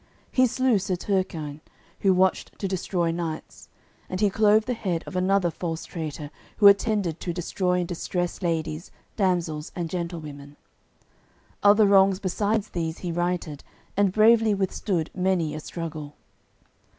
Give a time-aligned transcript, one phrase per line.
[0.31, 1.61] He slew Sir Turquine,
[1.99, 3.69] who watched to destroy knights,
[4.09, 8.41] and he clove the head of another false traitor who attended to destroy and distress
[8.41, 10.55] ladies, damsels, and gentlewomen.
[11.61, 13.63] Other wrongs besides these he righted,
[13.95, 16.15] and bravely withstood many a struggle.